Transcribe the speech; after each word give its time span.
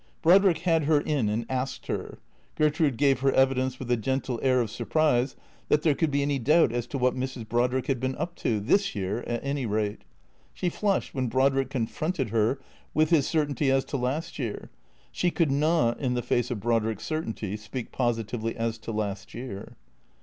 Brodrick 0.23 0.57
had 0.61 0.85
her 0.85 0.99
in 0.99 1.29
and 1.29 1.45
asked 1.47 1.85
her. 1.85 2.17
Gertrude 2.55 2.97
gave 2.97 3.19
her 3.19 3.31
evi 3.33 3.53
dence 3.53 3.77
with 3.77 3.91
a 3.91 3.95
gentle 3.97 4.39
air 4.41 4.59
of 4.59 4.71
surprise 4.71 5.35
that 5.67 5.83
there 5.83 5.93
could 5.93 6.09
be 6.09 6.23
any 6.23 6.39
doubt 6.39 6.71
as 6.71 6.87
to 6.87 6.97
what 6.97 7.13
Mrs. 7.15 7.47
Brodrick 7.47 7.85
had 7.85 7.99
been 7.99 8.15
up 8.15 8.33
to— 8.37 8.59
this 8.59 8.95
year, 8.95 9.19
at 9.27 9.43
any 9.43 9.67
rate. 9.67 10.01
She 10.55 10.69
flushed 10.69 11.13
when 11.13 11.27
Brodrick 11.29 11.69
confronted 11.69 12.29
her 12.29 12.57
with 12.95 13.11
his 13.11 13.27
cer 13.27 13.45
tainty 13.45 13.71
as 13.71 13.85
to 13.85 13.97
last 13.97 14.39
year. 14.39 14.71
She 15.11 15.29
could 15.29 15.51
not, 15.51 15.99
in 15.99 16.15
the 16.15 16.23
face 16.23 16.49
of 16.49 16.61
Brodrick's 16.61 17.03
certainty, 17.05 17.55
speak 17.55 17.91
positively 17.91 18.55
as 18.57 18.79
to 18.79 18.91
last 18.91 19.35
year. 19.35 19.77